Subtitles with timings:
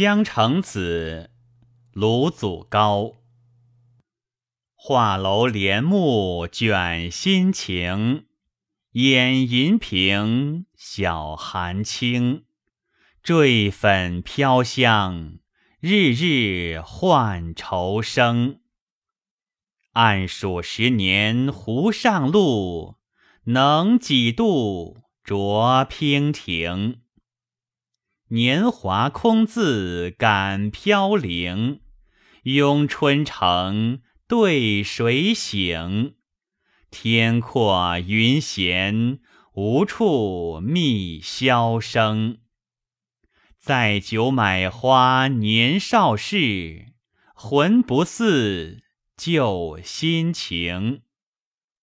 [0.00, 1.32] 江城子，
[1.90, 3.14] 鲁祖高。
[4.76, 8.26] 画楼帘幕卷心情，
[8.92, 12.44] 掩银屏，晓寒清。
[13.24, 15.40] 坠粉飘香，
[15.80, 18.60] 日日换愁生。
[19.94, 22.98] 暗数十年湖上路，
[23.46, 27.00] 能几度着娉婷。
[28.30, 31.80] 年华空自感飘零，
[32.42, 36.14] 拥春城对谁醒？
[36.90, 39.20] 天阔云闲，
[39.54, 42.36] 无处觅箫声。
[43.58, 46.92] 载酒买花年少事，
[47.34, 48.82] 魂不似
[49.16, 51.00] 旧心情。